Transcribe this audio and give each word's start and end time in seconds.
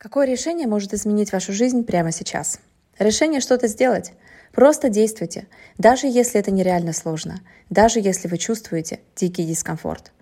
Какое 0.00 0.26
решение 0.26 0.66
может 0.66 0.94
изменить 0.94 1.30
вашу 1.30 1.52
жизнь 1.52 1.84
прямо 1.84 2.10
сейчас? 2.10 2.58
Решение 2.98 3.42
что-то 3.42 3.66
сделать. 3.66 4.12
Просто 4.50 4.88
действуйте, 4.88 5.46
даже 5.76 6.06
если 6.06 6.40
это 6.40 6.50
нереально 6.50 6.94
сложно, 6.94 7.42
даже 7.68 8.00
если 8.00 8.26
вы 8.26 8.38
чувствуете 8.38 9.00
дикий 9.14 9.44
дискомфорт. 9.44 10.12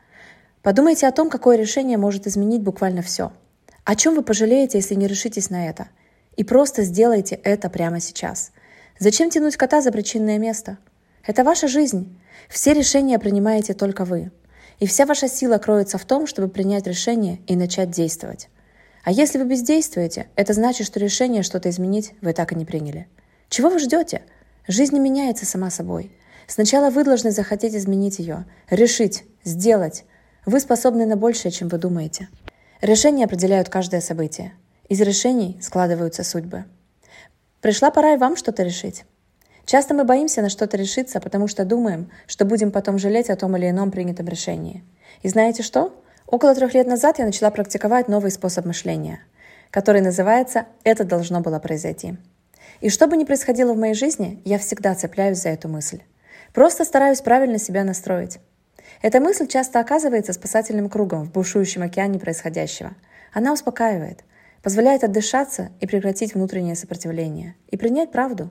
Подумайте 0.62 1.06
о 1.06 1.12
том, 1.12 1.30
какое 1.30 1.56
решение 1.56 1.96
может 1.96 2.26
изменить 2.26 2.60
буквально 2.60 3.02
все. 3.02 3.32
О 3.84 3.94
чем 3.94 4.16
вы 4.16 4.22
пожалеете, 4.22 4.78
если 4.78 4.96
не 4.96 5.06
решитесь 5.06 5.48
на 5.48 5.68
это? 5.68 5.86
И 6.36 6.42
просто 6.42 6.82
сделайте 6.82 7.36
это 7.36 7.70
прямо 7.70 8.00
сейчас. 8.00 8.50
Зачем 8.98 9.30
тянуть 9.30 9.56
кота 9.56 9.80
за 9.80 9.92
причинное 9.92 10.38
место? 10.38 10.78
Это 11.24 11.44
ваша 11.44 11.68
жизнь. 11.68 12.18
Все 12.48 12.72
решения 12.72 13.20
принимаете 13.20 13.74
только 13.74 14.04
вы. 14.04 14.32
И 14.80 14.88
вся 14.88 15.06
ваша 15.06 15.28
сила 15.28 15.58
кроется 15.58 15.98
в 15.98 16.04
том, 16.04 16.26
чтобы 16.26 16.48
принять 16.48 16.88
решение 16.88 17.38
и 17.46 17.54
начать 17.54 17.92
действовать. 17.92 18.48
А 19.08 19.10
если 19.10 19.38
вы 19.38 19.46
бездействуете, 19.46 20.28
это 20.36 20.52
значит, 20.52 20.86
что 20.86 21.00
решение 21.00 21.42
что-то 21.42 21.70
изменить 21.70 22.12
вы 22.20 22.34
так 22.34 22.52
и 22.52 22.54
не 22.54 22.66
приняли. 22.66 23.08
Чего 23.48 23.70
вы 23.70 23.78
ждете? 23.78 24.20
Жизнь 24.66 24.98
меняется 24.98 25.46
сама 25.46 25.70
собой. 25.70 26.12
Сначала 26.46 26.90
вы 26.90 27.04
должны 27.04 27.30
захотеть 27.30 27.74
изменить 27.74 28.18
ее, 28.18 28.44
решить, 28.68 29.24
сделать. 29.44 30.04
Вы 30.44 30.60
способны 30.60 31.06
на 31.06 31.16
большее, 31.16 31.50
чем 31.50 31.68
вы 31.68 31.78
думаете. 31.78 32.28
Решения 32.82 33.24
определяют 33.24 33.70
каждое 33.70 34.02
событие. 34.02 34.52
Из 34.90 35.00
решений 35.00 35.58
складываются 35.62 36.22
судьбы. 36.22 36.66
Пришла 37.62 37.90
пора 37.90 38.12
и 38.12 38.18
вам 38.18 38.36
что-то 38.36 38.62
решить. 38.62 39.06
Часто 39.64 39.94
мы 39.94 40.04
боимся 40.04 40.42
на 40.42 40.50
что-то 40.50 40.76
решиться, 40.76 41.18
потому 41.18 41.48
что 41.48 41.64
думаем, 41.64 42.10
что 42.26 42.44
будем 42.44 42.70
потом 42.70 42.98
жалеть 42.98 43.30
о 43.30 43.36
том 43.36 43.56
или 43.56 43.70
ином 43.70 43.90
принятом 43.90 44.28
решении. 44.28 44.84
И 45.22 45.30
знаете 45.30 45.62
что? 45.62 45.98
Около 46.30 46.54
трех 46.54 46.74
лет 46.74 46.86
назад 46.86 47.18
я 47.18 47.24
начала 47.24 47.50
практиковать 47.50 48.06
новый 48.06 48.30
способ 48.30 48.66
мышления, 48.66 49.20
который 49.70 50.02
называется 50.02 50.66
«это 50.84 51.04
должно 51.04 51.40
было 51.40 51.58
произойти». 51.58 52.18
И 52.82 52.90
что 52.90 53.06
бы 53.06 53.16
ни 53.16 53.24
происходило 53.24 53.72
в 53.72 53.78
моей 53.78 53.94
жизни, 53.94 54.42
я 54.44 54.58
всегда 54.58 54.94
цепляюсь 54.94 55.38
за 55.38 55.48
эту 55.48 55.68
мысль. 55.68 56.02
Просто 56.52 56.84
стараюсь 56.84 57.22
правильно 57.22 57.58
себя 57.58 57.82
настроить. 57.82 58.40
Эта 59.00 59.20
мысль 59.20 59.46
часто 59.46 59.80
оказывается 59.80 60.34
спасательным 60.34 60.90
кругом 60.90 61.24
в 61.24 61.32
бушующем 61.32 61.82
океане 61.82 62.18
происходящего. 62.18 62.92
Она 63.32 63.54
успокаивает, 63.54 64.22
позволяет 64.62 65.04
отдышаться 65.04 65.70
и 65.80 65.86
прекратить 65.86 66.34
внутреннее 66.34 66.76
сопротивление, 66.76 67.54
и 67.68 67.78
принять 67.78 68.12
правду. 68.12 68.50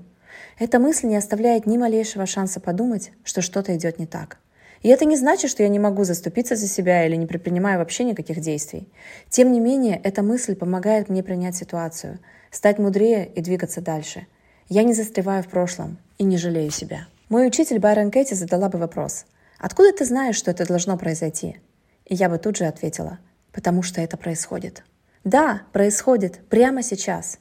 Эта 0.57 0.79
мысль 0.79 1.05
не 1.05 1.15
оставляет 1.15 1.67
ни 1.67 1.77
малейшего 1.77 2.25
шанса 2.25 2.59
подумать, 2.59 3.11
что 3.23 3.43
что-то 3.43 3.75
идет 3.77 3.99
не 3.99 4.07
так. 4.07 4.39
И 4.81 4.89
это 4.89 5.05
не 5.05 5.15
значит, 5.15 5.49
что 5.49 5.63
я 5.63 5.69
не 5.69 5.79
могу 5.79 6.03
заступиться 6.03 6.55
за 6.55 6.67
себя 6.67 7.05
или 7.05 7.15
не 7.15 7.25
предпринимаю 7.25 7.79
вообще 7.79 8.03
никаких 8.03 8.39
действий. 8.39 8.87
Тем 9.29 9.51
не 9.51 9.59
менее, 9.59 9.99
эта 10.03 10.23
мысль 10.23 10.55
помогает 10.55 11.09
мне 11.09 11.23
принять 11.23 11.55
ситуацию, 11.55 12.19
стать 12.51 12.79
мудрее 12.79 13.27
и 13.27 13.41
двигаться 13.41 13.81
дальше. 13.81 14.27
Я 14.69 14.83
не 14.83 14.93
застреваю 14.93 15.43
в 15.43 15.47
прошлом 15.47 15.97
и 16.17 16.23
не 16.23 16.37
жалею 16.37 16.71
себя. 16.71 17.07
Мой 17.29 17.47
учитель 17.47 17.79
Байрон 17.79 18.11
Кэти 18.11 18.33
задала 18.33 18.69
бы 18.69 18.79
вопрос. 18.79 19.25
«Откуда 19.59 19.91
ты 19.91 20.05
знаешь, 20.05 20.35
что 20.35 20.51
это 20.51 20.65
должно 20.65 20.97
произойти?» 20.97 21.57
И 22.05 22.15
я 22.15 22.29
бы 22.29 22.37
тут 22.37 22.57
же 22.57 22.65
ответила. 22.65 23.19
«Потому 23.51 23.81
что 23.81 24.01
это 24.01 24.17
происходит». 24.17 24.83
Да, 25.27 25.63
происходит 25.73 26.39
прямо 26.47 26.81
сейчас. 26.81 27.39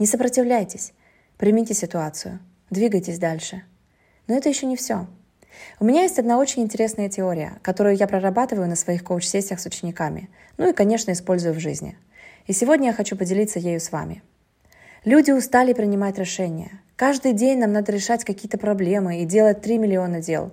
Не 0.00 0.06
сопротивляйтесь. 0.06 0.92
Примите 1.36 1.72
ситуацию. 1.72 2.40
Двигайтесь 2.68 3.20
дальше. 3.20 3.62
Но 4.26 4.36
это 4.36 4.48
еще 4.48 4.66
не 4.66 4.74
все. 4.74 5.06
У 5.80 5.84
меня 5.84 6.02
есть 6.02 6.18
одна 6.18 6.38
очень 6.38 6.62
интересная 6.62 7.08
теория, 7.08 7.58
которую 7.62 7.96
я 7.96 8.06
прорабатываю 8.06 8.68
на 8.68 8.76
своих 8.76 9.04
коуч-сессиях 9.04 9.60
с 9.60 9.66
учениками, 9.66 10.28
ну 10.56 10.68
и, 10.68 10.72
конечно, 10.72 11.12
использую 11.12 11.54
в 11.54 11.58
жизни. 11.58 11.96
И 12.46 12.52
сегодня 12.52 12.88
я 12.88 12.92
хочу 12.92 13.16
поделиться 13.16 13.58
ею 13.58 13.80
с 13.80 13.92
вами. 13.92 14.22
Люди 15.04 15.30
устали 15.30 15.72
принимать 15.72 16.18
решения. 16.18 16.80
Каждый 16.96 17.32
день 17.32 17.58
нам 17.58 17.72
надо 17.72 17.92
решать 17.92 18.24
какие-то 18.24 18.58
проблемы 18.58 19.22
и 19.22 19.24
делать 19.24 19.60
3 19.60 19.78
миллиона 19.78 20.20
дел. 20.20 20.50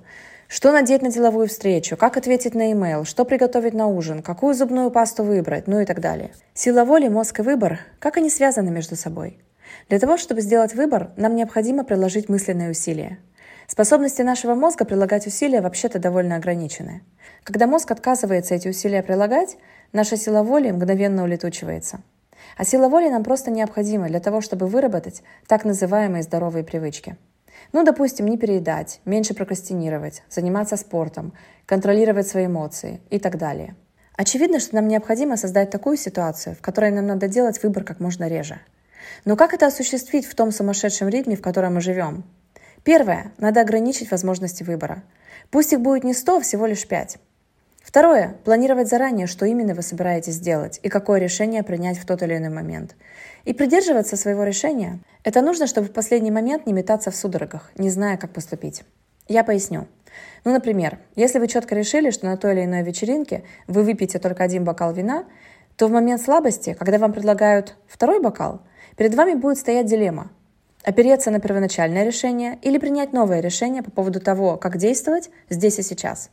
Что 0.48 0.72
надеть 0.72 1.02
на 1.02 1.12
деловую 1.12 1.48
встречу, 1.48 1.98
как 1.98 2.18
ответить 2.18 2.54
на 2.54 2.72
имейл, 2.72 3.04
что 3.04 3.26
приготовить 3.26 3.74
на 3.74 3.88
ужин, 3.88 4.22
какую 4.22 4.54
зубную 4.54 4.92
пасту 4.92 5.24
выбрать, 5.24 5.66
ну 5.66 5.80
и 5.80 5.86
так 5.86 6.00
далее. 6.02 6.32
Сила 6.54 6.86
воли, 6.86 7.08
мозг 7.08 7.40
и 7.40 7.42
выбор, 7.42 7.80
как 8.00 8.18
они 8.18 8.30
связаны 8.30 8.70
между 8.70 8.96
собой? 8.96 9.40
Для 9.90 10.00
того, 10.00 10.18
чтобы 10.18 10.42
сделать 10.42 10.76
выбор, 10.76 11.12
нам 11.18 11.36
необходимо 11.36 11.84
приложить 11.84 12.30
мысленные 12.30 12.70
усилия. 12.70 13.18
Способности 13.68 14.22
нашего 14.22 14.56
мозга 14.56 14.86
прилагать 14.86 15.28
усилия 15.28 15.62
вообще-то 15.62 16.00
довольно 16.00 16.36
ограничены. 16.36 17.02
Когда 17.44 17.68
мозг 17.68 17.92
отказывается 17.92 18.56
эти 18.56 18.68
усилия 18.68 19.02
прилагать, 19.02 19.58
наша 19.92 20.18
сила 20.18 20.44
воли 20.44 20.72
мгновенно 20.72 21.24
улетучивается. 21.24 22.02
А 22.58 22.64
сила 22.64 22.90
воли 22.90 23.10
нам 23.10 23.24
просто 23.24 23.52
необходима 23.52 24.08
для 24.08 24.20
того, 24.20 24.42
чтобы 24.42 24.68
выработать 24.68 25.24
так 25.48 25.66
называемые 25.66 26.24
здоровые 26.24 26.64
привычки. 26.64 27.18
Ну, 27.74 27.84
допустим, 27.84 28.28
не 28.28 28.38
переедать, 28.38 29.02
меньше 29.06 29.34
прокрастинировать, 29.34 30.24
заниматься 30.30 30.78
спортом, 30.78 31.34
контролировать 31.66 32.28
свои 32.28 32.46
эмоции 32.46 33.02
и 33.10 33.20
так 33.20 33.38
далее. 33.38 33.76
Очевидно, 34.18 34.60
что 34.60 34.76
нам 34.76 34.88
необходимо 34.88 35.36
создать 35.36 35.72
такую 35.72 35.98
ситуацию, 35.98 36.56
в 36.56 36.62
которой 36.62 36.92
нам 36.92 37.08
надо 37.08 37.28
делать 37.28 37.62
выбор 37.64 37.84
как 37.84 38.00
можно 38.00 38.28
реже. 38.28 38.60
Но 39.26 39.36
как 39.36 39.54
это 39.54 39.68
осуществить 39.68 40.26
в 40.26 40.36
том 40.36 40.52
сумасшедшем 40.52 41.10
ритме, 41.10 41.36
в 41.36 41.42
котором 41.42 41.76
мы 41.76 41.82
живем? 41.82 42.24
Первое. 42.86 43.32
Надо 43.40 43.62
ограничить 43.62 44.12
возможности 44.12 44.62
выбора. 44.62 45.02
Пусть 45.50 45.74
их 45.74 45.82
будет 45.82 46.04
не 46.04 46.14
100, 46.14 46.38
а 46.38 46.42
всего 46.42 46.68
лишь 46.68 46.88
5. 46.88 47.18
Второе. 47.82 48.36
Планировать 48.44 48.88
заранее, 48.88 49.26
что 49.26 49.48
именно 49.48 49.74
вы 49.74 49.82
собираетесь 49.82 50.34
сделать 50.34 50.80
и 50.84 50.90
какое 50.90 51.20
решение 51.20 51.64
принять 51.64 51.98
в 51.98 52.06
тот 52.06 52.22
или 52.22 52.38
иной 52.38 52.50
момент. 52.50 52.96
И 53.44 53.54
придерживаться 53.54 54.18
своего 54.18 54.44
решения. 54.44 55.00
Это 55.24 55.42
нужно, 55.42 55.66
чтобы 55.66 55.88
в 55.88 55.94
последний 55.94 56.30
момент 56.30 56.68
не 56.68 56.74
метаться 56.74 57.10
в 57.10 57.16
судорогах, 57.16 57.72
не 57.76 57.90
зная, 57.90 58.18
как 58.18 58.34
поступить. 58.34 58.84
Я 59.28 59.44
поясню. 59.44 59.88
Ну, 60.44 60.54
например, 60.54 61.00
если 61.16 61.40
вы 61.40 61.48
четко 61.48 61.74
решили, 61.74 62.12
что 62.12 62.28
на 62.28 62.38
той 62.38 62.54
или 62.54 62.66
иной 62.66 62.84
вечеринке 62.84 63.46
вы 63.66 63.82
выпьете 63.82 64.20
только 64.20 64.44
один 64.44 64.64
бокал 64.64 64.94
вина, 64.94 65.26
то 65.76 65.88
в 65.88 65.92
момент 65.92 66.22
слабости, 66.22 66.76
когда 66.78 67.00
вам 67.00 67.14
предлагают 67.14 67.78
второй 67.88 68.22
бокал, 68.22 68.62
перед 68.96 69.16
вами 69.16 69.34
будет 69.34 69.58
стоять 69.58 69.88
дилемма 69.88 70.30
опереться 70.86 71.32
на 71.32 71.40
первоначальное 71.40 72.04
решение 72.06 72.60
или 72.62 72.78
принять 72.78 73.12
новое 73.12 73.40
решение 73.40 73.82
по 73.82 73.92
поводу 73.92 74.20
того, 74.20 74.58
как 74.58 74.78
действовать 74.78 75.30
здесь 75.50 75.80
и 75.80 75.82
сейчас. 75.82 76.30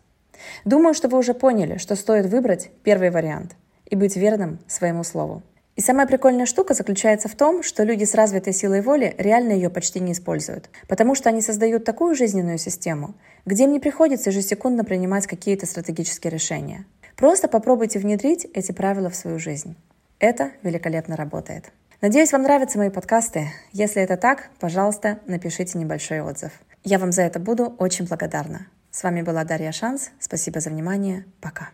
Думаю, 0.65 0.95
что 0.95 1.09
вы 1.09 1.19
уже 1.19 1.35
поняли, 1.35 1.79
что 1.79 1.97
стоит 1.97 2.27
выбрать 2.27 2.71
первый 2.83 3.11
вариант 3.11 3.57
и 3.87 3.97
быть 3.97 4.17
верным 4.17 4.59
своему 4.67 5.05
слову. 5.05 5.43
И 5.75 5.81
самая 5.81 6.07
прикольная 6.07 6.45
штука 6.45 6.75
заключается 6.75 7.29
в 7.29 7.35
том, 7.35 7.63
что 7.63 7.83
люди 7.83 8.05
с 8.05 8.15
развитой 8.15 8.53
силой 8.53 8.83
воли 8.83 9.15
реально 9.17 9.53
ее 9.53 9.71
почти 9.71 10.01
не 10.01 10.13
используют, 10.13 10.69
потому 10.87 11.15
что 11.15 11.31
они 11.31 11.41
создают 11.41 11.85
такую 11.85 12.15
жизненную 12.15 12.59
систему, 12.59 13.15
где 13.47 13.65
им 13.65 13.73
не 13.73 13.81
приходится 13.81 14.29
ежесекундно 14.29 14.85
принимать 14.85 15.27
какие-то 15.27 15.65
стратегические 15.65 16.31
решения. 16.31 16.85
Просто 17.17 17.49
попробуйте 17.49 17.99
внедрить 17.99 18.47
эти 18.53 18.73
правила 18.73 19.09
в 19.09 19.17
свою 19.17 19.39
жизнь. 19.39 19.77
Это 20.19 20.51
великолепно 20.63 21.17
работает. 21.17 21.73
Надеюсь, 22.03 22.33
вам 22.33 22.43
нравятся 22.43 22.79
мои 22.79 22.91
подкасты. 22.91 23.53
Если 23.71 24.03
это 24.03 24.17
так, 24.17 24.51
пожалуйста, 24.59 25.21
напишите 25.29 25.79
небольшой 25.79 26.21
отзыв. 26.21 26.51
Я 26.83 26.99
вам 26.99 27.13
за 27.13 27.23
это 27.23 27.39
буду 27.39 27.77
очень 27.79 28.09
благодарна. 28.09 28.67
С 28.91 29.05
вами 29.05 29.23
была 29.23 29.45
Дарья 29.45 29.71
Шанс. 29.71 30.11
Спасибо 30.19 30.59
за 30.59 30.71
внимание. 30.71 31.27
Пока. 31.41 31.71